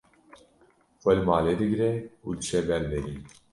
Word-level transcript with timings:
xwe 1.01 1.11
li 1.17 1.23
malê 1.29 1.53
digire 1.61 1.91
û 2.25 2.29
diçe 2.37 2.59
ber 2.67 2.83
derî 2.91 3.15